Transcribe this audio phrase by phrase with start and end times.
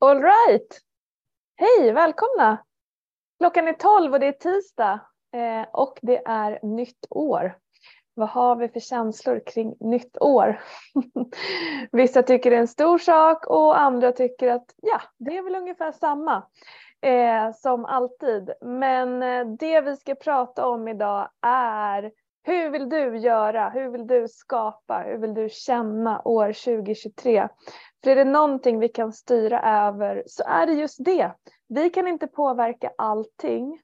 [0.00, 0.80] All right.
[1.56, 2.58] Hej, välkomna!
[3.38, 5.00] Klockan är 12 och det är tisdag
[5.34, 7.58] eh, och det är nytt år.
[8.14, 10.60] Vad har vi för känslor kring nytt år?
[11.92, 15.54] Vissa tycker det är en stor sak och andra tycker att ja, det är väl
[15.54, 16.42] ungefär samma
[17.00, 18.50] eh, som alltid.
[18.60, 22.12] Men eh, det vi ska prata om idag är
[22.48, 23.68] hur vill du göra?
[23.68, 24.98] Hur vill du skapa?
[25.06, 27.48] Hur vill du känna år 2023?
[28.04, 31.32] För är det någonting vi kan styra över så är det just det.
[31.68, 33.80] Vi kan inte påverka allting.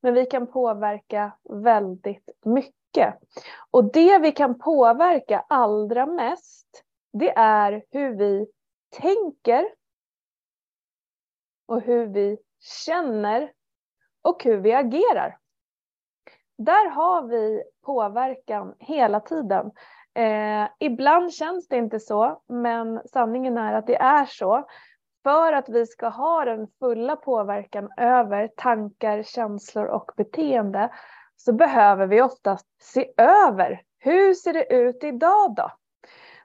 [0.00, 3.14] Men vi kan påverka väldigt mycket.
[3.70, 8.46] Och det vi kan påverka allra mest det är hur vi
[8.90, 9.74] tänker
[11.66, 13.52] och hur vi känner
[14.22, 15.38] och hur vi agerar.
[16.58, 19.70] Där har vi påverkan hela tiden.
[20.18, 24.64] Eh, ibland känns det inte så, men sanningen är att det är så.
[25.22, 30.90] För att vi ska ha den fulla påverkan över tankar, känslor och beteende
[31.36, 35.70] så behöver vi oftast se över hur ser det ut idag då?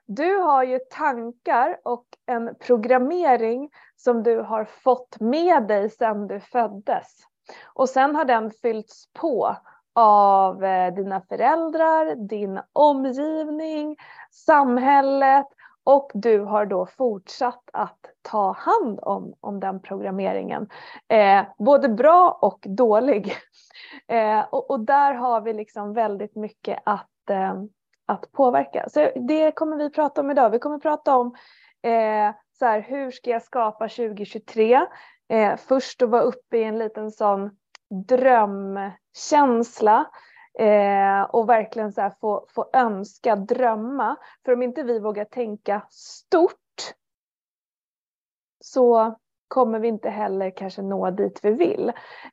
[0.06, 6.40] Du har ju tankar och en programmering som du har fått med dig sedan du
[6.40, 7.08] föddes.
[7.74, 9.56] Och sen har den fyllts på
[9.94, 13.98] av eh, dina föräldrar, din omgivning,
[14.32, 15.48] samhället
[15.84, 20.70] och du har då fortsatt att ta hand om, om den programmeringen.
[21.08, 23.34] Eh, både bra och dålig.
[24.08, 27.54] Eh, och, och, där har vi liksom väldigt mycket att, eh,
[28.06, 28.90] att påverka.
[28.90, 30.50] Så det kommer vi prata om idag.
[30.50, 31.36] Vi kommer prata om
[31.82, 34.86] eh, så här, hur ska jag skapa 2023?
[35.30, 37.58] Eh, först att vara uppe i en liten sån
[38.08, 40.06] drömkänsla
[40.60, 44.16] eh, och verkligen så få, få önska, drömma.
[44.46, 46.94] För om inte vi vågar tänka stort
[48.64, 49.16] så
[49.54, 51.92] kommer vi inte heller kanske nå dit vi vill.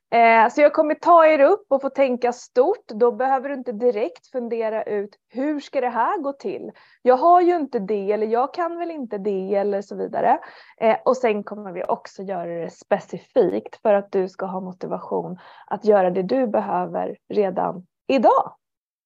[0.09, 2.87] Eh, så jag kommer ta er upp och få tänka stort.
[2.87, 6.71] Då behöver du inte direkt fundera ut hur ska det här gå till?
[7.01, 10.39] Jag har ju inte det eller jag kan väl inte det eller så vidare.
[10.77, 15.39] Eh, och sen kommer vi också göra det specifikt för att du ska ha motivation
[15.67, 18.55] att göra det du behöver redan idag.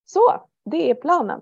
[0.04, 1.40] Så det är planen.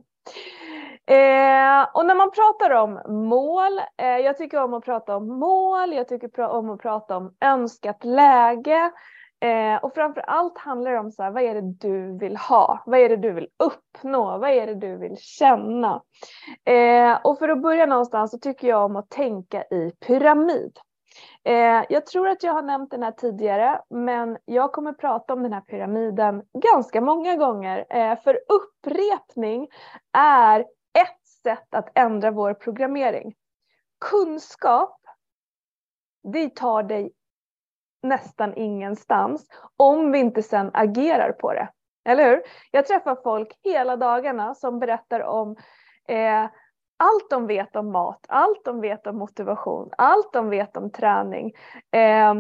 [1.06, 5.92] Eh, och när man pratar om mål, eh, jag tycker om att prata om mål,
[5.92, 8.92] jag tycker om att prata om önskat läge.
[9.40, 12.82] Eh, och framför allt handlar det om så här, vad är det du vill ha?
[12.86, 14.38] Vad är det du vill uppnå?
[14.38, 16.02] Vad är det du vill känna?
[16.64, 20.78] Eh, och för att börja någonstans så tycker jag om att tänka i pyramid.
[21.44, 25.42] Eh, jag tror att jag har nämnt den här tidigare, men jag kommer prata om
[25.42, 27.84] den här pyramiden ganska många gånger.
[27.90, 29.68] Eh, för upprepning
[30.18, 30.64] är
[31.44, 33.34] sätt att ändra vår programmering.
[34.00, 35.00] Kunskap,
[36.32, 37.12] det tar dig
[38.02, 39.46] nästan ingenstans
[39.76, 41.68] om vi inte sen agerar på det.
[42.04, 42.42] Eller hur?
[42.70, 45.56] Jag träffar folk hela dagarna som berättar om
[46.08, 46.44] eh,
[46.96, 51.52] allt de vet om mat, allt de vet om motivation, allt de vet om träning.
[51.90, 52.34] Eh,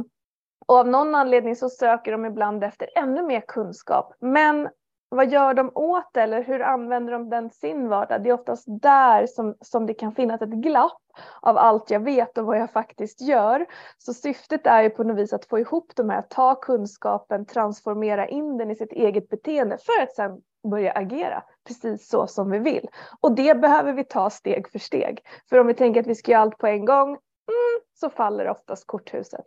[0.66, 4.14] och av någon anledning så söker de ibland efter ännu mer kunskap.
[4.20, 4.68] Men
[5.08, 8.22] vad gör de åt det eller hur använder de den sin vardag?
[8.22, 11.02] Det är oftast där som, som det kan finnas ett glapp
[11.40, 13.66] av allt jag vet och vad jag faktiskt gör.
[13.98, 18.28] Så syftet är ju på något vis att få ihop de här, ta kunskapen, transformera
[18.28, 22.58] in den i sitt eget beteende för att sen börja agera precis så som vi
[22.58, 22.88] vill.
[23.20, 25.20] Och det behöver vi ta steg för steg.
[25.48, 28.48] För om vi tänker att vi ska göra allt på en gång mm, så faller
[28.48, 29.46] oftast korthuset.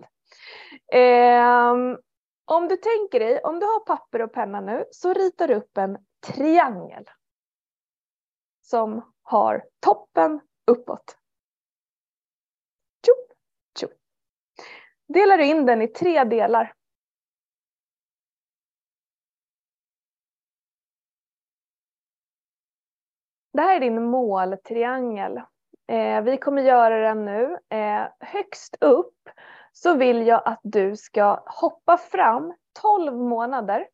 [0.93, 1.73] Eh,
[2.47, 5.77] om du tänker dig, om du har papper och penna nu så ritar du upp
[5.77, 5.97] en
[6.27, 7.05] triangel.
[8.61, 10.41] Som har toppen
[10.71, 11.17] uppåt.
[13.05, 13.37] Tjup,
[13.79, 13.91] tjup.
[15.07, 16.73] Delar du in den i tre delar.
[23.53, 25.37] Det här är din måltriangel.
[25.87, 27.57] Eh, vi kommer göra den nu.
[27.69, 29.29] Eh, högst upp
[29.83, 33.87] så vill jag att du ska hoppa fram 12 månader.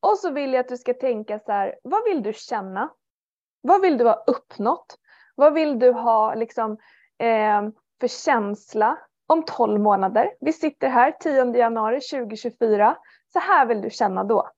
[0.00, 2.90] Och så vill jag att du ska tänka så här, vad vill du känna?
[3.60, 4.98] Vad vill du ha uppnått?
[5.34, 6.72] Vad vill du ha liksom,
[7.18, 7.62] eh,
[8.00, 10.34] för känsla om 12 månader?
[10.40, 12.96] Vi sitter här 10 januari 2024.
[13.32, 14.50] Så här vill du känna då.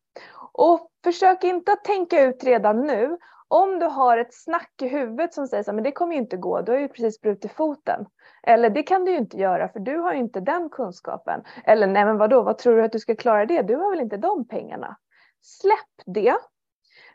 [0.53, 3.19] Och försök inte att tänka ut redan nu
[3.49, 6.37] om du har ett snack i huvudet som säger så men det kommer ju inte
[6.37, 8.07] gå, du har ju precis brutit foten.
[8.43, 11.43] Eller det kan du ju inte göra för du har ju inte den kunskapen.
[11.65, 13.63] Eller nej men vadå, vad tror du att du ska klara det?
[13.63, 14.97] Du har väl inte de pengarna?
[15.43, 16.37] Släpp det.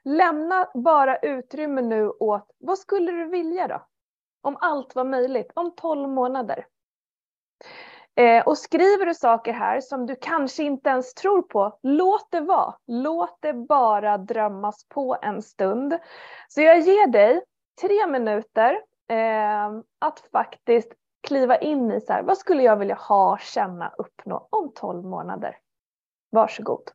[0.04, 3.88] Lämna bara utrymme nu åt, vad skulle du vilja då?
[4.42, 6.66] Om allt var möjligt, om 12 månader.
[8.16, 12.42] Eh, och skriver du saker här som du kanske inte ens tror på, låt det
[12.42, 12.76] vara.
[12.88, 16.00] Låt det bara drömmas på en stund.
[16.48, 17.42] Så jag ger dig
[17.82, 18.80] tre minuter
[19.10, 19.68] eh,
[20.00, 20.94] att faktiskt
[21.28, 25.58] kliva in i så här, vad skulle jag vilja ha, känna, uppnå om 12 månader?
[26.32, 26.92] Varsågod.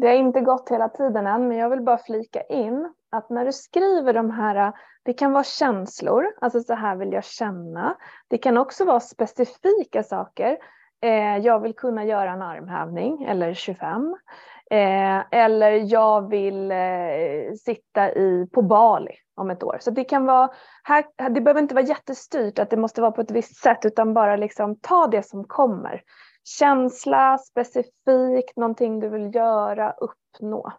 [0.00, 3.44] Det har inte gått hela tiden än, men jag vill bara flika in att när
[3.44, 4.72] du skriver de här,
[5.04, 7.96] det kan vara känslor, alltså så här vill jag känna.
[8.28, 10.58] Det kan också vara specifika saker.
[11.02, 14.16] Eh, jag vill kunna göra en armhävning eller 25.
[14.70, 19.76] Eh, eller jag vill eh, sitta i, på Bali om ett år.
[19.80, 20.50] Så det kan vara,
[20.82, 24.14] här, det behöver inte vara jättestyrt att det måste vara på ett visst sätt utan
[24.14, 26.02] bara liksom ta det som kommer
[26.46, 30.72] känsla, specifikt, någonting du vill göra, uppnå.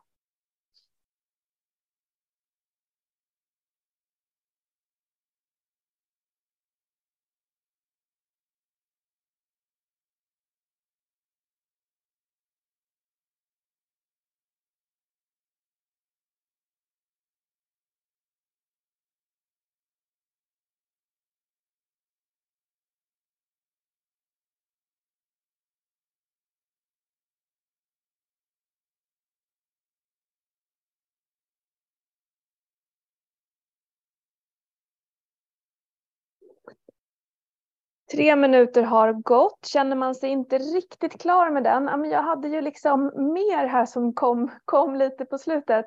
[38.18, 39.66] Tre minuter har gått.
[39.66, 44.14] Känner man sig inte riktigt klar med den, jag hade ju liksom mer här som
[44.14, 45.86] kom, kom lite på slutet.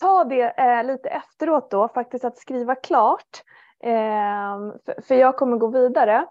[0.00, 3.42] Ta det eh, lite efteråt då, faktiskt att skriva klart.
[3.84, 6.26] Eh, för, för jag kommer gå vidare.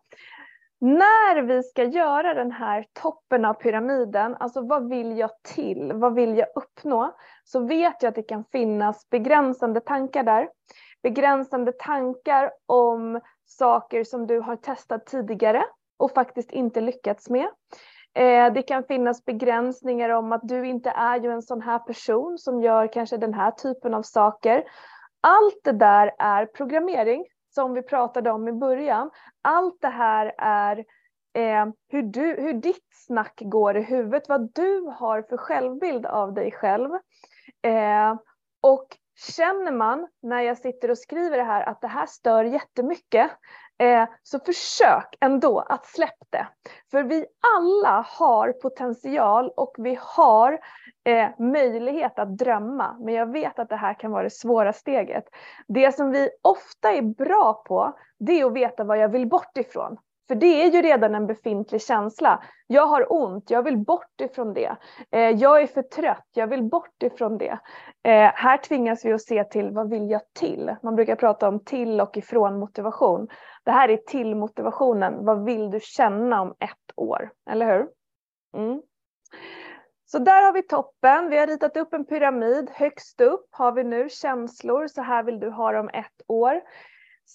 [0.80, 6.14] När vi ska göra den här toppen av pyramiden, alltså vad vill jag till, vad
[6.14, 10.50] vill jag uppnå, så vet jag att det kan finnas begränsande tankar där.
[11.04, 13.22] Begränsande tankar om
[13.58, 15.64] saker som du har testat tidigare
[15.98, 17.48] och faktiskt inte lyckats med.
[18.14, 22.38] Eh, det kan finnas begränsningar om att du inte är ju en sån här person
[22.38, 24.64] som gör kanske den här typen av saker.
[25.22, 29.10] Allt det där är programmering som vi pratade om i början.
[29.42, 30.78] Allt det här är
[31.34, 36.34] eh, hur, du, hur ditt snack går i huvudet, vad du har för självbild av
[36.34, 36.90] dig själv.
[37.62, 38.16] Eh,
[38.62, 38.88] och
[39.22, 43.32] Känner man när jag sitter och skriver det här att det här stör jättemycket
[43.80, 46.48] eh, så försök ändå att släppa det.
[46.92, 47.26] För vi
[47.58, 50.60] alla har potential och vi har
[51.04, 52.98] eh, möjlighet att drömma.
[53.00, 55.24] Men jag vet att det här kan vara det svåra steget.
[55.68, 59.58] Det som vi ofta är bra på det är att veta vad jag vill bort
[59.58, 59.98] ifrån.
[60.28, 62.44] För det är ju redan en befintlig känsla.
[62.68, 64.76] Jag har ont, jag vill bort ifrån det.
[65.12, 67.60] Eh, jag är för trött, jag vill bort ifrån det.
[68.04, 70.76] Eh, här tvingas vi att se till vad vill jag till?
[70.84, 73.28] Man brukar prata om till och ifrån motivation.
[73.64, 75.26] Det här är till motivationen.
[75.26, 77.32] Vad vill du känna om ett år?
[77.50, 77.88] Eller hur?
[78.58, 78.82] Mm.
[80.06, 81.30] Så där har vi toppen.
[81.30, 82.70] Vi har ritat upp en pyramid.
[82.74, 84.88] Högst upp har vi nu känslor.
[84.88, 86.62] Så här vill du ha dem ett år.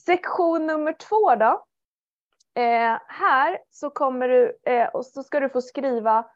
[0.07, 1.65] Sektion nummer två då
[2.57, 6.27] Eh, här så kommer du eh, och så ska du få skriva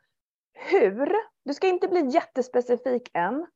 [0.54, 1.16] hur.
[1.44, 3.46] Du ska inte bli jättespecifik än.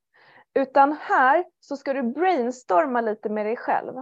[0.55, 3.95] Utan här så ska du brainstorma lite med dig själv.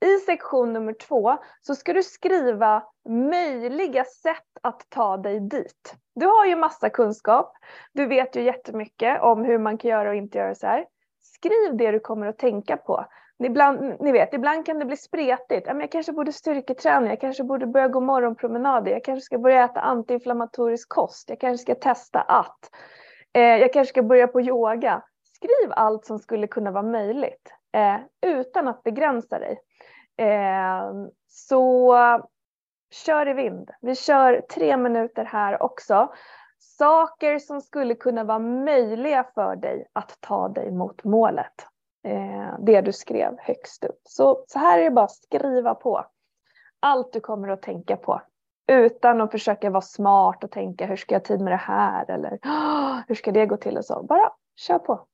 [0.00, 5.94] I sektion nummer två så ska du skriva möjliga sätt att ta dig dit.
[6.14, 7.52] Du har ju massa kunskap.
[7.92, 10.86] Du vet ju jättemycket om hur man kan göra och inte göra så här.
[11.22, 13.06] skriv det du kommer att tänka på.
[13.44, 15.66] Ibland, ni vet, ibland kan det bli spretigt.
[15.66, 19.80] Jag kanske borde styrketräna, jag kanske borde börja gå morgonpromenader, jag kanske ska börja äta
[19.80, 22.70] antiinflammatorisk kost, jag kanske ska testa att.
[23.32, 25.02] Eh, jag kanske ska börja på yoga.
[25.34, 29.58] Skriv allt som skulle kunna vara möjligt eh, utan att begränsa dig.
[30.16, 30.92] Eh,
[31.28, 31.94] så
[32.90, 33.70] kör i vind.
[33.80, 36.12] Vi kör tre minuter här också.
[36.58, 41.66] Saker som skulle kunna vara möjliga för dig att ta dig mot målet.
[42.06, 44.00] Eh, det du skrev högst upp.
[44.04, 46.06] Så, så här är det bara att skriva på.
[46.80, 48.22] Allt du kommer att tänka på.
[48.66, 52.10] Utan att försöka vara smart och tänka hur ska jag ha tid med det här
[52.10, 52.38] eller
[53.08, 54.02] hur ska det gå till och så.
[54.02, 55.06] Bara kör på.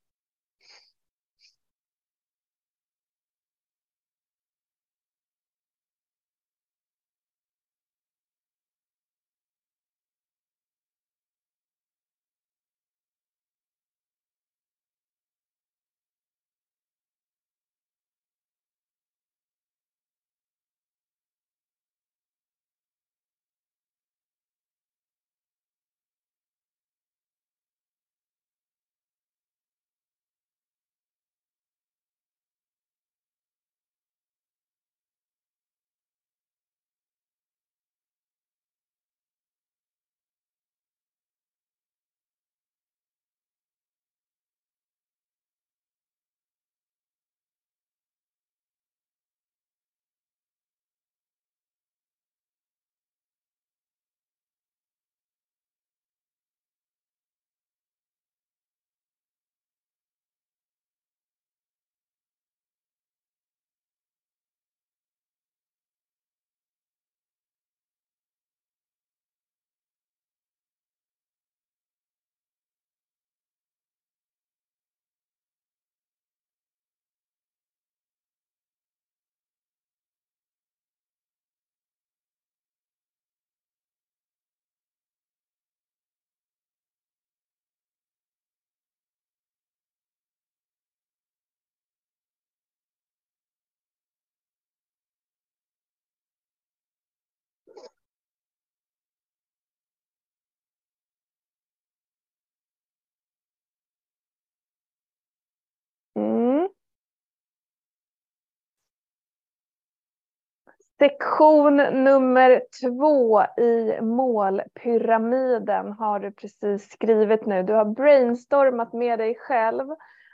[111.02, 117.62] Sektion nummer två i målpyramiden har du precis skrivit nu.
[117.62, 119.88] Du har brainstormat med dig själv.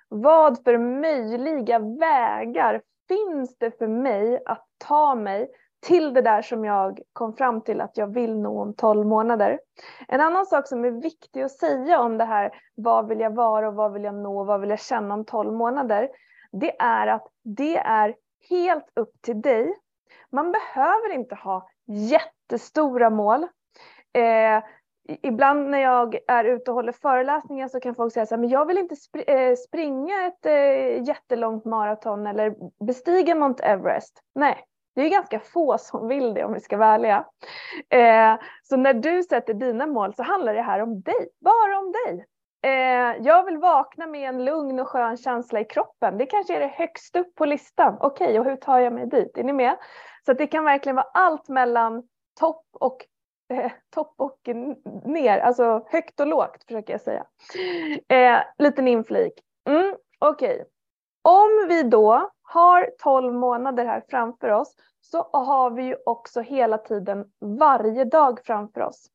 [0.08, 5.50] Vad för möjliga vägar finns det för mig att ta mig
[5.86, 9.60] till det där som jag kom fram till att jag vill nå om 12 månader.
[10.08, 13.68] En annan sak som är viktig att säga om det här, vad vill jag vara
[13.68, 16.08] och vad vill jag nå, vad vill jag känna om 12 månader?
[16.52, 18.14] Det är att det är
[18.50, 19.74] helt upp till dig
[20.32, 23.42] man behöver inte ha jättestora mål.
[24.12, 24.64] Eh,
[25.22, 28.50] ibland när jag är ute och håller föreläsningar så kan folk säga så här, men
[28.50, 32.54] jag vill inte spr eh, springa ett eh, jättelångt maraton eller
[32.84, 34.22] bestiga Mount Everest.
[34.34, 37.24] Nej, det är ganska få som vill det om vi ska vara ärliga.
[37.90, 41.92] Eh, så när du sätter dina mål så handlar det här om dig, bara om
[41.92, 42.26] dig.
[42.62, 46.18] Eh, jag vill vakna med en lugn och skön känsla i kroppen.
[46.18, 47.96] Det kanske är det högst upp på listan.
[48.00, 49.38] Okej, okay, och hur tar jag mig dit?
[49.38, 49.76] Är ni med?
[50.28, 52.02] Så det kan verkligen vara allt mellan
[52.40, 53.06] topp och
[53.52, 54.38] eh, topp och
[55.04, 57.26] ner, alltså högt och lågt försöker jag säga.
[58.08, 59.32] Eh, liten inflik.
[59.68, 60.64] Mm, Okej, okay.
[61.22, 66.78] om vi då har 12 månader här framför oss så har vi ju också hela
[66.78, 69.06] tiden varje dag framför oss.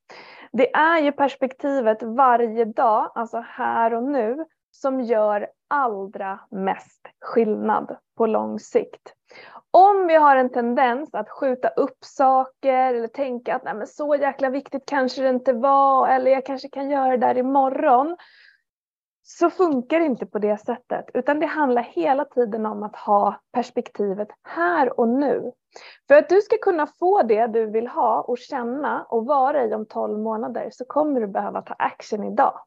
[0.52, 7.98] Det är ju perspektivet varje dag, alltså här och nu, som gör allra mest skillnad
[8.18, 9.14] på lång sikt.
[9.78, 14.16] Om vi har en tendens att skjuta upp saker eller tänka att Nej, men så
[14.16, 18.18] jäkla viktigt kanske det inte var eller jag kanske kan göra det där imorgon.
[19.24, 23.42] Så funkar det inte på det sättet utan det handlar hela tiden om att ha
[23.52, 25.52] perspektivet här och nu.
[26.08, 29.74] För att du ska kunna få det du vill ha och känna och vara i
[29.74, 32.60] om 12 månader så kommer du behöva ta action idag.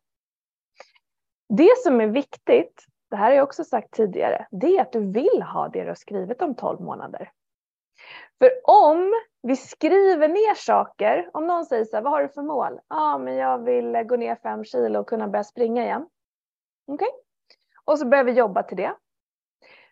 [1.49, 5.13] Det som är viktigt det här har jag också sagt tidigare, det är att du
[5.13, 7.31] vill ha det du har skrivit om 12 månader.
[8.39, 12.43] För om vi skriver ner saker, om någon säger så här, vad har du för
[12.43, 12.81] mål?
[12.89, 16.07] Ja, ah, men jag vill gå ner 5 kilo och kunna börja springa igen.
[16.87, 16.95] Okej?
[16.95, 17.09] Okay?
[17.85, 18.95] Och så börjar vi jobba till det.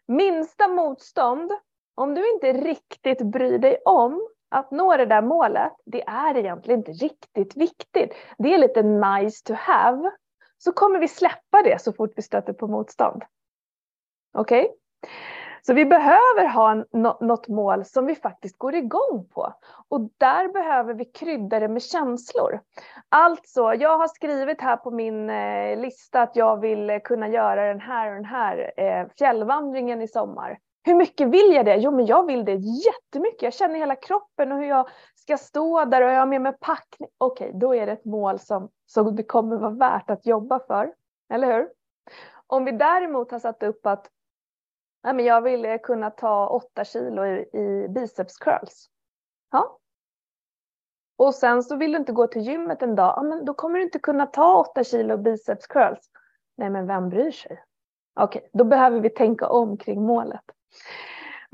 [0.07, 1.53] Minsta motstånd,
[1.95, 6.81] om du inte riktigt bryr dig om att nå det där målet, det är egentligen
[6.81, 8.15] inte riktigt viktigt.
[8.39, 10.11] Det är lite nice to have
[10.65, 13.23] så kommer vi släppa det så fort vi stöter på motstånd.
[14.35, 14.63] Okej?
[14.63, 15.11] Okay?
[15.67, 16.85] Så vi behöver ha en,
[17.21, 19.55] något mål som vi faktiskt går igång på.
[19.89, 22.61] Och där behöver vi krydda det med känslor.
[23.09, 27.81] Alltså, jag har skrivit här på min eh, lista att jag vill kunna göra den
[27.81, 30.59] här och den här eh, fjällvandringen i sommar.
[30.87, 31.77] Hur mycket vill jag det?
[31.77, 33.43] Jo, men jag vill det jättemycket.
[33.43, 34.89] Jag känner hela kroppen och hur jag
[35.25, 37.09] ska stå där och jag har med mig packning.
[37.19, 40.95] Okej, då är det ett mål som, som det kommer vara värt att jobba för.
[41.29, 41.69] Eller hur?
[42.47, 44.11] Om vi däremot har satt upp att
[45.05, 48.91] Nej, men jag vill kunna ta 8 kilo i, i biceps curls.
[49.51, 49.79] Ja.
[51.17, 53.79] Och sen så vill du inte gå till gymmet en dag, ja, men då kommer
[53.79, 56.11] du inte kunna ta 8 kilo biceps curls.
[56.57, 57.63] Nej, men vem bryr sig?
[58.21, 60.45] Okej, då behöver vi tänka om kring målet.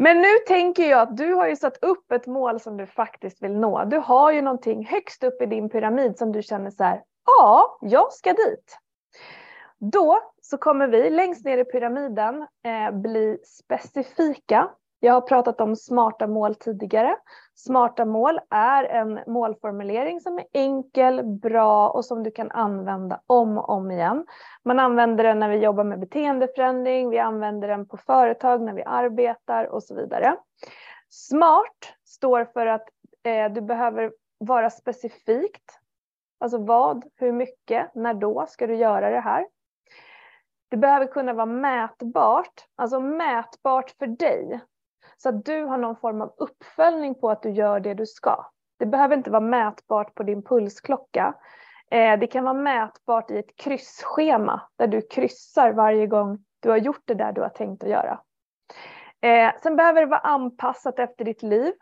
[0.02, 3.42] Men nu tänker jag att du har ju satt upp ett mål som du faktiskt
[3.42, 3.84] vill nå.
[3.84, 7.78] Du har ju någonting högst upp i din pyramid som du känner så här, ja,
[7.80, 8.78] jag ska dit.
[9.78, 14.70] Då så kommer vi längst ner i pyramiden eh, bli specifika.
[15.02, 17.16] Jag har pratat om smarta mål tidigare.
[17.54, 23.58] Smarta mål är en målformulering som är enkel, bra och som du kan använda om
[23.58, 24.26] och om igen.
[24.64, 28.82] Man använder den när vi jobbar med beteendeförändring, vi använder den på företag när vi
[28.82, 30.36] arbetar och så vidare.
[31.10, 32.88] Smart står för att
[33.22, 35.78] eh, du behöver vara specifikt.
[36.40, 39.46] Alltså vad, hur mycket, när då ska du göra det här?
[40.68, 44.60] Det behöver kunna vara mätbart, alltså mätbart för dig.
[45.22, 48.46] Så att du har någon form av uppföljning på att du gör det du ska.
[48.78, 51.34] Det behöver inte vara mätbart på din pulsklocka.
[51.90, 56.76] Eh, det kan vara mätbart i ett kryssschema där du kryssar varje gång du har
[56.76, 58.20] gjort det där du har tänkt att göra.
[59.20, 61.72] Eh, sen behöver det vara anpassat efter ditt liv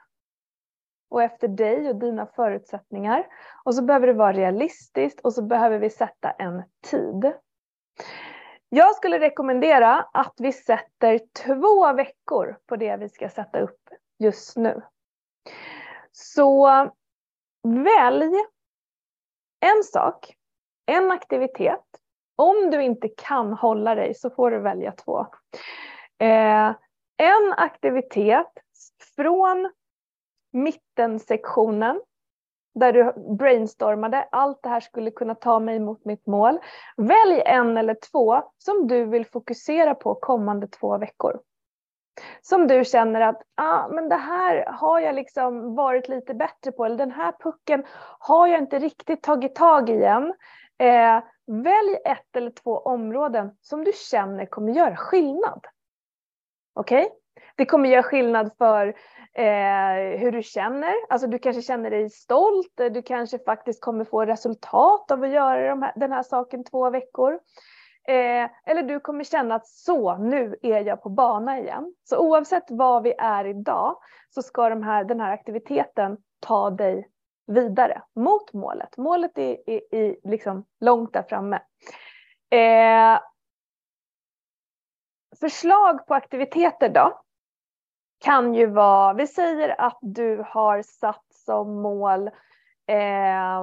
[1.10, 3.26] och efter dig och dina förutsättningar.
[3.64, 7.32] Och så behöver det vara realistiskt och så behöver vi sätta en tid.
[8.68, 14.56] Jag skulle rekommendera att vi sätter två veckor på det vi ska sätta upp just
[14.56, 14.82] nu.
[16.12, 16.66] Så
[17.62, 18.34] välj
[19.60, 20.34] en sak,
[20.86, 21.84] en aktivitet.
[22.36, 25.26] Om du inte kan hålla dig så får du välja två.
[26.18, 26.74] Eh,
[27.16, 28.52] en aktivitet
[29.16, 29.72] från
[30.52, 32.00] mittensektionen
[32.78, 36.58] där du brainstormade, allt det här skulle kunna ta mig mot mitt mål.
[36.96, 41.40] Välj en eller två som du vill fokusera på kommande två veckor.
[42.42, 46.84] Som du känner att ah, men det här har jag liksom varit lite bättre på,
[46.84, 47.84] eller den här pucken
[48.18, 50.34] har jag inte riktigt tagit tag i än.
[50.78, 55.66] Eh, välj ett eller två områden som du känner kommer göra skillnad.
[56.74, 57.04] Okej?
[57.04, 57.16] Okay?
[57.56, 58.86] Det kommer göra skillnad för
[59.34, 60.94] eh, hur du känner.
[61.08, 65.68] Alltså du kanske känner dig stolt, du kanske faktiskt kommer få resultat av att göra
[65.68, 67.38] de här, den här saken två veckor.
[68.08, 71.94] Eh, eller du kommer känna att så, nu är jag på bana igen.
[72.04, 73.96] Så oavsett var vi är idag
[74.30, 77.08] så ska de här, den här aktiviteten ta dig
[77.46, 78.96] vidare mot målet.
[78.96, 81.60] Målet är, är, är liksom långt där framme.
[82.50, 83.20] Eh,
[85.40, 87.20] förslag på aktiviteter då?
[88.18, 92.26] Kan ju vara, vi säger att du har satt som mål
[92.86, 93.60] eh,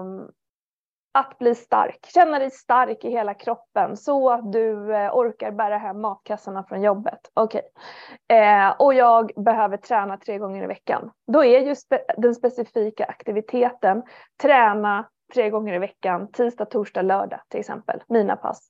[1.14, 5.78] att bli stark, känna dig stark i hela kroppen så att du eh, orkar bära
[5.78, 7.20] hem matkassarna från jobbet.
[7.34, 7.62] Okej.
[8.28, 8.38] Okay.
[8.38, 11.12] Eh, och jag behöver träna tre gånger i veckan.
[11.28, 14.04] Då är ju spe den specifika aktiviteten
[14.42, 18.70] träna tre gånger i veckan, tisdag, torsdag, lördag till exempel, mina pass.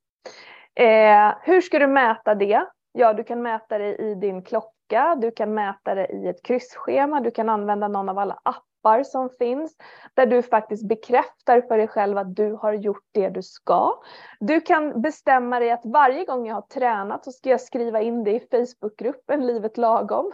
[0.76, 2.66] Eh, hur ska du mäta det?
[2.92, 6.44] Ja, du kan mäta det i din klocka klocka, du kan mäta det i ett
[6.44, 9.76] kryssschema, du kan använda någon av alla appar som finns
[10.14, 13.94] där du faktiskt bekräftar för dig själv att du har gjort det du ska.
[14.40, 18.24] Du kan bestämma dig att varje gång jag har tränat så ska jag skriva in
[18.24, 20.32] det i Facebookgruppen Livet lagom.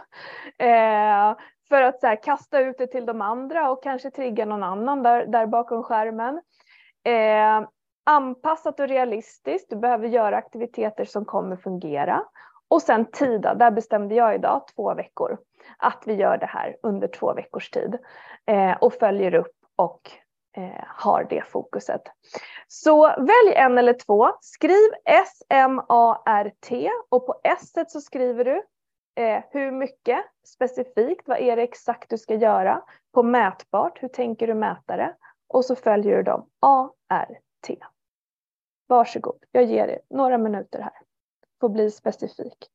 [0.58, 1.36] Eh,
[1.68, 5.02] för att så här, kasta ut det till de andra och kanske trigga någon annan
[5.02, 6.40] där, där bakom skärmen.
[7.04, 7.68] Eh,
[8.04, 9.70] anpassat och realistiskt.
[9.70, 12.22] Du behöver göra aktiviteter som kommer fungera.
[12.72, 15.38] Och sen tida, där bestämde jag idag två veckor
[15.76, 17.98] att vi gör det här under två veckors tid
[18.46, 20.10] eh, och följer upp och
[20.56, 22.02] eh, har det fokuset.
[22.68, 24.28] Så välj en eller två.
[24.40, 28.62] Skriv S-M-A-R-T och på S så skriver du
[29.22, 32.82] eh, hur mycket specifikt, vad är det exakt du ska göra?
[33.14, 35.14] På mätbart, hur tänker du mäta det?
[35.48, 37.76] Och så följer du dem A-R-T.
[38.86, 40.92] Varsågod, jag ger er några minuter här
[41.62, 42.70] får bli specifik.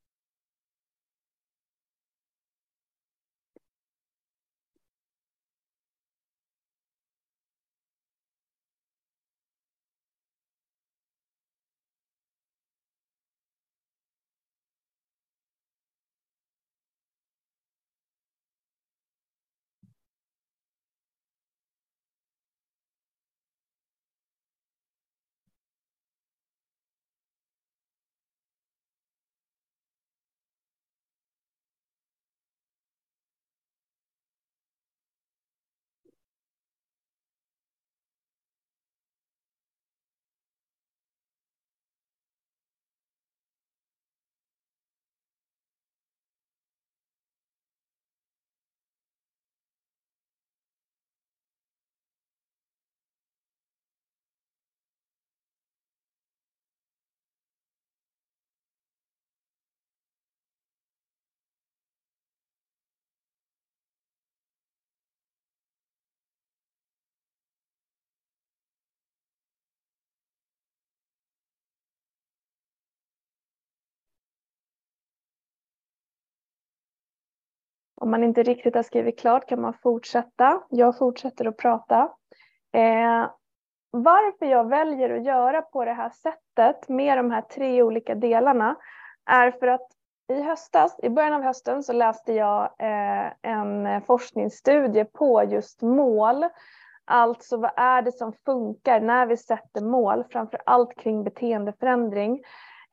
[78.00, 80.62] Om man inte riktigt har skrivit klart kan man fortsätta.
[80.70, 82.00] Jag fortsätter att prata.
[82.72, 83.30] Eh,
[83.90, 88.76] varför jag väljer att göra på det här sättet med de här tre olika delarna
[89.30, 89.88] är för att
[90.32, 96.44] i höstas, i början av hösten så läste jag eh, en forskningsstudie på just mål.
[97.04, 102.40] Alltså vad är det som funkar när vi sätter mål, framför allt kring beteendeförändring.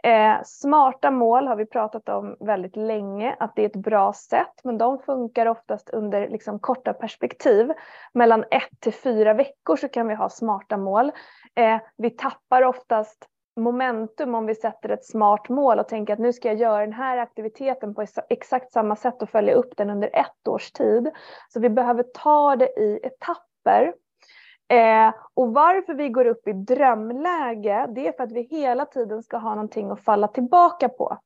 [0.06, 4.54] Eh, smarta mål har vi pratat om väldigt länge, att det är ett bra sätt,
[4.64, 7.72] men de funkar oftast under liksom, korta perspektiv.
[8.14, 11.12] Mellan ett till fyra veckor så kan vi ha smarta mål.
[11.56, 16.34] Eh, vi tappar oftast momentum om vi sätter ett smart mål och tänker att nu
[16.34, 20.10] ska jag göra den här aktiviteten på exakt samma sätt och följa upp den under
[20.14, 21.12] ett års tid.
[21.50, 23.94] Så vi behöver ta det i etapper.
[24.68, 29.24] Eh, och varför vi går upp i drömläge, det är för att vi hela tiden
[29.24, 31.18] ska ha någonting att falla tillbaka på.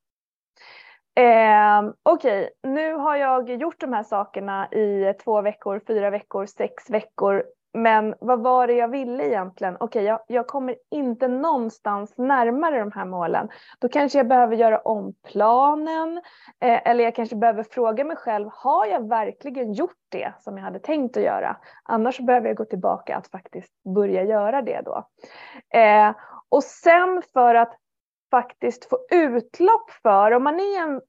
[1.16, 2.72] Eh, Okej, okay.
[2.72, 7.44] nu har jag gjort de här sakerna i två veckor, fyra veckor, sex veckor.
[7.74, 9.76] Men vad var det jag ville egentligen?
[9.76, 13.50] Okej, okay, jag, jag, kommer inte någonstans närmare de här målen.
[13.80, 16.18] Då kanske jag behöver göra om planen
[16.62, 20.64] eh, eller jag kanske behöver fråga mig själv, har jag verkligen gjort det som jag
[20.64, 21.58] hade tänkt att göra?
[21.84, 25.08] Annars behöver jag gå tillbaka att faktiskt börja göra det då.
[25.80, 26.16] Eh,
[26.50, 27.74] och sen för att
[28.32, 31.02] faktiskt få utlopp för, om man är en,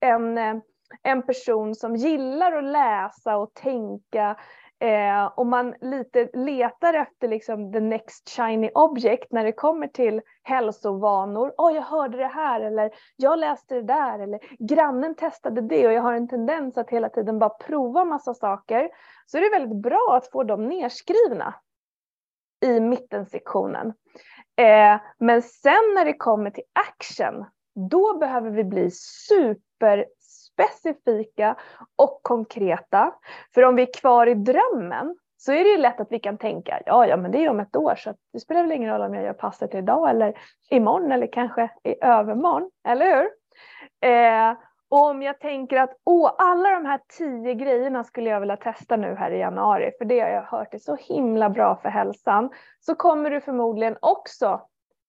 [0.00, 0.62] en eh,
[1.02, 4.36] en person som gillar att läsa och tänka
[4.82, 10.20] Eh, om man lite letar efter liksom the next shiny object när det kommer till
[10.42, 11.54] hälsovanor.
[11.58, 15.86] Åh, oh, jag hörde det här eller jag läste det där eller grannen testade det
[15.86, 18.90] och jag har en tendens att hela tiden bara prova massa saker.
[19.26, 21.54] Så är det väldigt bra att få dem nedskrivna
[22.64, 23.92] i mittensektionen.
[24.56, 27.44] Eh, men sen när det kommer till action,
[27.90, 30.06] då behöver vi bli super
[30.68, 31.56] specifika
[31.96, 33.14] och konkreta.
[33.54, 36.38] För om vi är kvar i drömmen så är det ju lätt att vi kan
[36.38, 39.02] tänka, ja, ja, men det är om ett år så det spelar väl ingen roll
[39.02, 40.38] om jag gör passet idag eller
[40.70, 43.30] imorgon eller kanske i övermorgon, eller hur?
[44.10, 44.56] Eh,
[44.90, 48.96] och om jag tänker att åh, alla de här tio grejerna skulle jag vilja testa
[48.96, 52.50] nu här i januari, för det har jag hört är så himla bra för hälsan,
[52.80, 54.60] så kommer du förmodligen också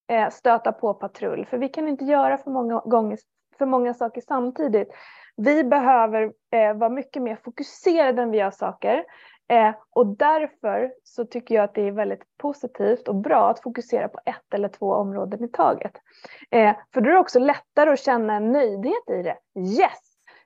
[0.07, 3.19] eh, stöta på patrull, för vi kan inte göra för många, gånger,
[3.57, 4.93] för många saker samtidigt.
[5.37, 9.03] Vi behöver eh, vara mycket mer fokuserade när vi gör saker.
[9.51, 14.07] Eh, och därför så tycker jag att det är väldigt positivt och bra att fokusera
[14.07, 15.91] på ett eller två områden i taget.
[16.51, 19.37] Eh, för då är det också lättare att känna en nöjdhet i det.
[19.59, 19.99] Yes!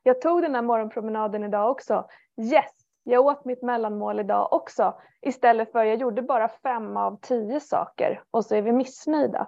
[0.04, 2.08] Jag tog den här morgonpromenaden idag också.
[2.42, 2.85] Yes!
[3.08, 8.24] Jag åt mitt mellanmål idag också istället för jag gjorde bara fem av tio saker
[8.32, 9.48] och så är vi missnöjda.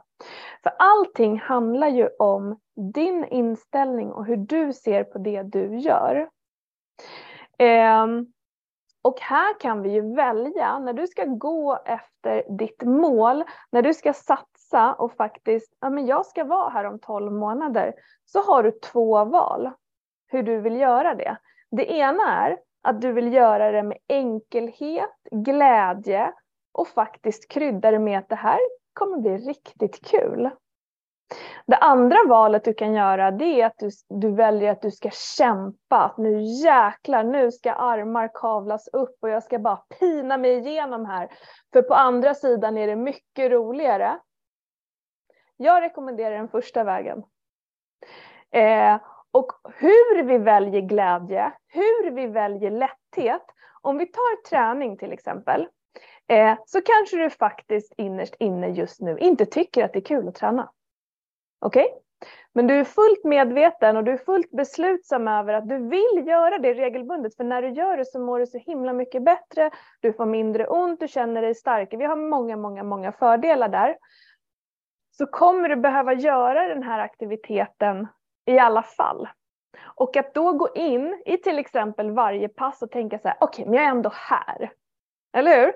[0.63, 2.59] För allting handlar ju om
[2.93, 6.29] din inställning och hur du ser på det du gör.
[7.57, 8.25] Ehm,
[9.01, 13.93] och här kan vi ju välja, när du ska gå efter ditt mål, när du
[13.93, 17.93] ska satsa och faktiskt, ja men jag ska vara här om 12 månader,
[18.25, 19.71] så har du två val
[20.27, 21.37] hur du vill göra det.
[21.71, 26.33] Det ena är att du vill göra det med enkelhet, glädje
[26.71, 28.59] och faktiskt krydda det med att det här
[28.93, 30.49] kommer bli riktigt kul.
[31.65, 35.09] Det andra valet du kan göra det är att du, du väljer att du ska
[35.37, 35.97] kämpa.
[35.97, 41.05] Att nu jäklar, nu ska armar kavlas upp och jag ska bara pina mig igenom
[41.05, 41.29] här.
[41.73, 44.19] För på andra sidan är det mycket roligare.
[45.57, 47.23] Jag rekommenderar den första vägen.
[48.51, 48.97] Eh,
[49.31, 53.41] och hur vi väljer glädje, hur vi väljer lätthet.
[53.81, 55.67] Om vi tar träning till exempel,
[56.27, 60.27] eh, så kanske du faktiskt innerst inne just nu inte tycker att det är kul
[60.27, 60.71] att träna.
[61.59, 61.85] Okej?
[61.85, 62.01] Okay?
[62.53, 66.57] Men du är fullt medveten och du är fullt beslutsam över att du vill göra
[66.57, 67.35] det regelbundet.
[67.35, 69.71] För när du gör det så mår du så himla mycket bättre.
[69.99, 71.99] Du får mindre ont, du känner dig starkare.
[71.99, 73.97] Vi har många, många, många fördelar där.
[75.11, 78.07] Så kommer du behöva göra den här aktiviteten
[78.47, 79.27] i alla fall.
[79.83, 83.63] Och att då gå in i till exempel varje pass och tänka så här, okej,
[83.63, 84.71] okay, men jag är ändå här.
[85.33, 85.73] Eller hur?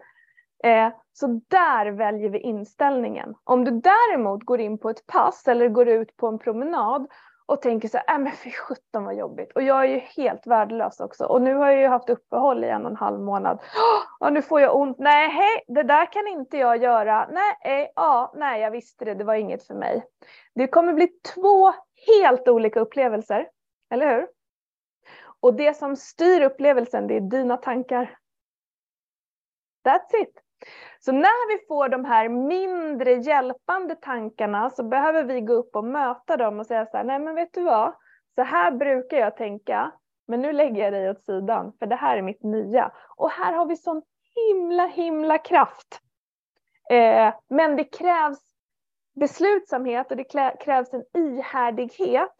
[0.64, 3.36] Eh, så där väljer vi inställningen.
[3.44, 7.08] Om du däremot går in på ett pass eller går ut på en promenad
[7.52, 9.52] och tänker så här, äh, men fy sjutton vad jobbigt.
[9.56, 11.26] Och jag är ju helt värdelös också.
[11.26, 13.60] Och nu har jag ju haft uppehåll i en och en halv månad.
[14.20, 15.00] Och nu får jag ont.
[15.00, 17.30] Nej, hej, det där kan inte jag göra.
[17.32, 19.14] Nej, eh, ja, nej, jag visste det.
[19.14, 20.06] Det var inget för mig.
[20.56, 21.74] Det kommer bli två
[22.08, 23.50] helt olika upplevelser.
[23.90, 24.28] Eller hur?
[25.40, 28.18] Och det som styr upplevelsen, det är dina tankar.
[29.86, 30.41] That's it.
[31.00, 35.86] Så när vi får de här mindre hjälpande tankarna så behöver vi gå upp och
[35.86, 37.94] möta dem och säga så här, nej men vet du vad,
[38.36, 39.92] så här brukar jag tänka,
[40.28, 42.92] Men nu lägger jag dig åt sidan för det här är mitt nya.
[43.16, 44.02] Och här har vi sån
[44.36, 46.02] himla himla kraft.
[46.92, 48.40] Eh, men det krävs
[49.20, 52.36] beslutsamhet och det krävs en ihärdighet.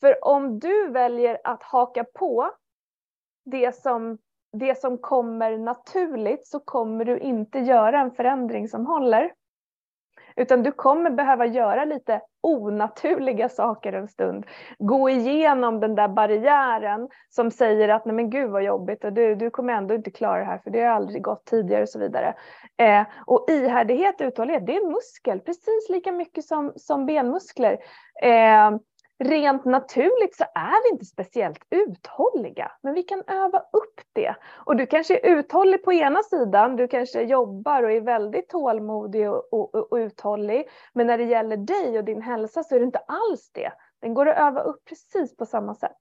[0.00, 2.50] För om du väljer att haka på
[3.44, 4.18] det som,
[4.52, 9.32] det som kommer naturligt så kommer du inte göra en förändring som håller.
[10.36, 14.46] Utan du kommer behöva göra lite onaturliga saker en stund.
[14.78, 19.34] Gå igenom den där barriären som säger att nej men gud vad jobbigt och du,
[19.34, 21.98] du kommer ändå inte klara det här för det har aldrig gått tidigare och så
[21.98, 22.34] vidare.
[22.76, 27.78] Eh, och ihärdighet, uthållighet, det är en muskel precis lika mycket som, som benmuskler.
[28.22, 28.70] Eh,
[29.20, 34.34] rent naturligt så är vi inte speciellt uthålliga, men vi kan öva upp det.
[34.66, 39.30] Och du kanske är uthållig på ena sidan, du kanske jobbar och är väldigt tålmodig
[39.30, 42.84] och, och, och uthållig, men när det gäller dig och din hälsa så är det
[42.84, 43.72] inte alls det.
[44.00, 45.98] Den går att öva upp precis på samma sätt.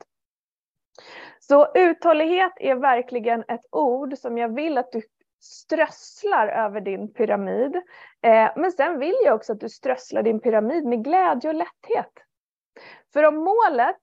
[1.39, 5.01] Så uthållighet är verkligen ett ord som jag vill att du
[5.41, 7.75] strösslar över din pyramid.
[8.21, 12.28] Eh, men sen vill jag också att du strösslar din pyramid med glädje och lätthet.
[13.13, 14.01] För om målet,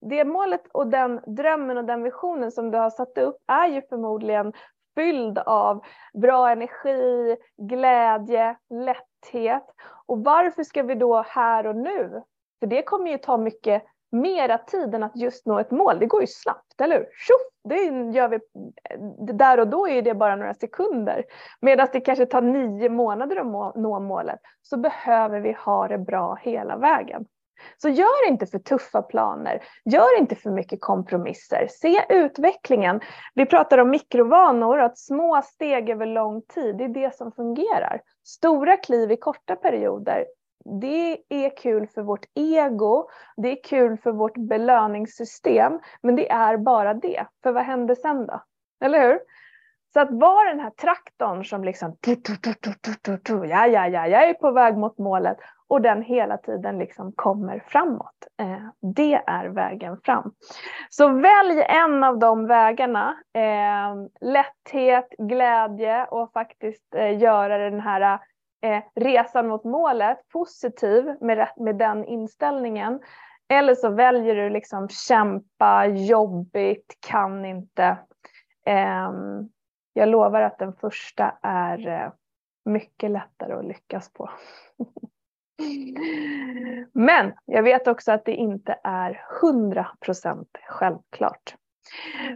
[0.00, 3.82] det målet och den drömmen och den visionen som du har satt upp är ju
[3.82, 4.52] förmodligen
[4.94, 9.64] fylld av bra energi, glädje, lätthet.
[10.06, 12.22] Och varför ska vi då här och nu?
[12.60, 15.98] För det kommer ju ta mycket mera tid än att just nå ett mål.
[15.98, 17.06] Det går ju snabbt, eller hur?
[17.12, 17.76] Tjoff, det
[18.16, 21.24] gör vi eh, där och då är det bara några sekunder.
[21.60, 26.38] Medan det kanske tar nio månader att nå målet så behöver vi ha det bra
[26.40, 27.26] hela vägen.
[27.76, 31.66] Så gör inte för tuffa planer, gör inte för mycket kompromisser.
[31.70, 33.00] Se utvecklingen.
[33.34, 38.00] Vi pratar om mikrovanor, att små steg över lång tid, det är det som fungerar.
[38.24, 40.26] Stora kliv i korta perioder,
[40.80, 46.56] det är kul för vårt ego, det är kul för vårt belöningssystem, men det är
[46.56, 47.26] bara det.
[47.42, 48.42] För vad händer sen då?
[48.80, 49.18] Eller hur?
[49.92, 51.96] Så att vara den här traktorn som liksom,
[53.48, 55.36] ja, ja, ja, jag är på väg mot målet
[55.68, 58.26] och den hela tiden liksom kommer framåt.
[58.40, 60.32] Eh, det är vägen fram.
[60.90, 63.16] Så välj en av de vägarna.
[63.32, 68.20] Eh, lätthet, glädje och faktiskt eh, göra den här
[68.62, 73.00] eh, resan mot målet positiv med, med den inställningen.
[73.48, 77.98] Eller så väljer du liksom kämpa, jobbigt, kan inte.
[78.66, 79.12] Eh,
[79.92, 82.12] jag lovar att den första är eh,
[82.64, 84.30] mycket lättare att lyckas på.
[86.92, 91.54] Men jag vet också att det inte är 100% självklart.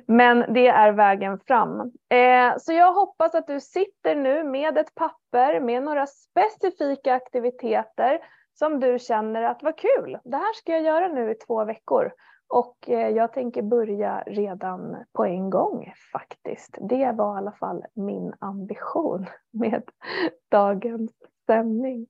[0.07, 1.81] Men det är vägen fram.
[2.09, 8.19] Eh, så jag hoppas att du sitter nu med ett papper med några specifika aktiviteter
[8.55, 12.13] som du känner att vad kul, det här ska jag göra nu i två veckor.
[12.49, 16.79] Och eh, jag tänker börja redan på en gång faktiskt.
[16.81, 19.83] Det var i alla fall min ambition med
[20.51, 21.13] dagens
[21.51, 22.07] stämning.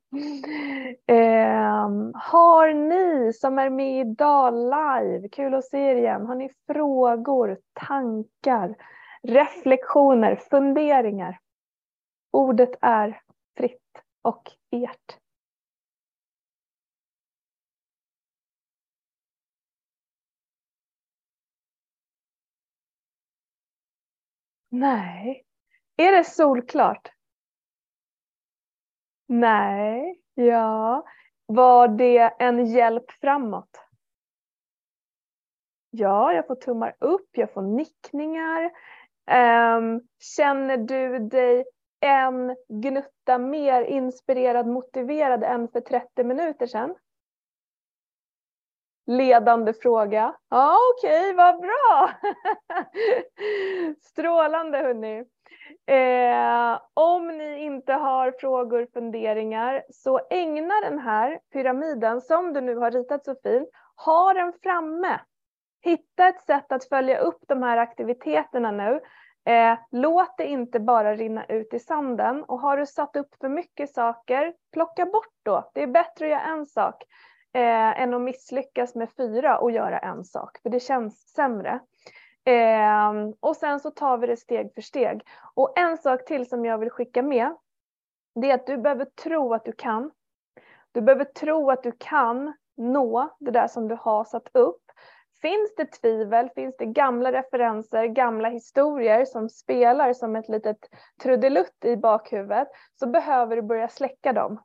[1.07, 6.51] Eh, har ni som är med idag live, kul att se er igen, har ni
[6.67, 8.75] frågor, tankar,
[9.23, 11.39] reflektioner, funderingar?
[12.31, 13.21] Ordet är
[13.57, 15.19] fritt och ert.
[24.69, 25.45] Nej.
[25.97, 27.20] Är det solklart?
[29.31, 31.05] Nej, ja.
[31.47, 33.85] Var det en hjälp framåt?
[35.91, 38.65] Ja, jag får tummar upp, jag får nickningar.
[39.77, 40.01] Um,
[40.37, 41.65] känner du dig
[42.01, 46.95] en gnutta mer inspirerad, motiverad än för 30 minuter sedan?
[49.07, 50.37] Ledande fråga.
[50.49, 52.11] Ja, okej, okay, vad bra.
[54.01, 55.25] Strålande hörni.
[55.87, 62.77] Eh, om ni inte har frågor, funderingar, så ägna den här pyramiden som du nu
[62.77, 63.69] har ritat så fint,
[64.05, 65.21] ha den framme.
[65.83, 69.01] Hitta ett sätt att följa upp de här aktiviteterna nu.
[69.45, 73.49] Eh, låt det inte bara rinna ut i sanden och har du satt upp för
[73.49, 75.71] mycket saker, plocka bort då.
[75.75, 77.05] Det är bättre att göra en sak
[77.55, 81.81] eh, än att misslyckas med fyra och göra en sak, för det känns sämre.
[82.45, 85.23] Eh, och sen så tar vi det steg för steg.
[85.55, 87.57] Och en sak till som jag vill skicka med,
[88.35, 90.11] det är att du behöver tro att du kan.
[90.93, 94.83] Du behöver tro att du kan nå det där som du har satt upp.
[95.43, 100.79] Finns det tvivel, finns det gamla referenser, gamla historier som spelar som ett litet
[101.23, 104.61] trudelutt i bakhuvudet så behöver du börja släcka dem.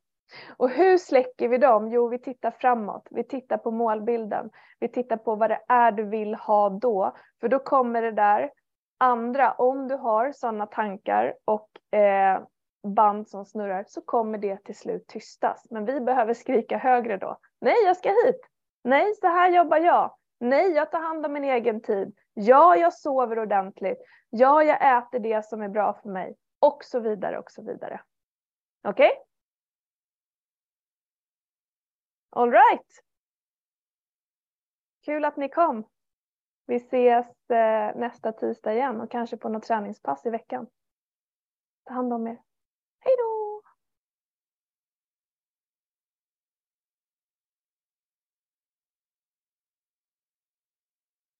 [0.58, 1.88] Och hur släcker vi dem?
[1.92, 3.08] Jo, vi tittar framåt.
[3.12, 4.50] Vi tittar på målbilden.
[4.80, 7.16] Vi tittar på vad det är du vill ha då.
[7.42, 8.52] För då kommer det där
[8.98, 12.42] andra, om du har sådana tankar och eh,
[12.88, 15.66] band som snurrar så kommer det till slut tystas.
[15.70, 17.38] Men vi behöver skrika högre då.
[17.62, 18.42] Nej, jag ska hit.
[18.84, 20.16] Nej, så här jobbar jag.
[20.40, 22.16] Nej, jag tar hand om min egen tid.
[22.34, 23.98] Ja, jag sover ordentligt.
[24.30, 26.36] Ja, jag äter det som är bra för mig.
[26.60, 28.02] Och så vidare och så vidare.
[28.88, 29.12] Okej?
[29.12, 29.25] Okay?
[32.36, 33.04] All right.
[35.06, 35.84] Kul att ni kom.
[36.66, 40.68] Vi ses eh, nästa tisdag igen och kanske på något träningspass i veckan.
[41.84, 42.42] Ta hand om er.
[43.00, 43.45] Hej då!